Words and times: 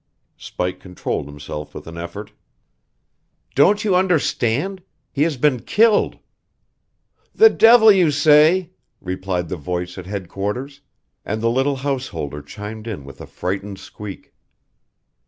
Spike 0.35 0.79
controlled 0.79 1.27
himself 1.27 1.75
with 1.75 1.85
an 1.85 1.95
effort. 1.95 2.31
"Don't 3.53 3.83
you 3.83 3.95
understand? 3.95 4.81
He 5.11 5.21
has 5.21 5.37
been 5.37 5.59
killed" 5.59 6.17
"The 7.41 7.51
devil 7.51 7.91
you 7.91 8.09
say!" 8.09 8.71
replied 8.99 9.47
the 9.47 9.57
voice 9.57 9.99
at 9.99 10.07
headquarters, 10.07 10.81
and 11.23 11.39
the 11.39 11.51
little 11.51 11.75
householder 11.75 12.41
chimed 12.41 12.87
in 12.87 13.05
with 13.05 13.21
a 13.21 13.27
frightened 13.27 13.77
squeak. 13.77 14.33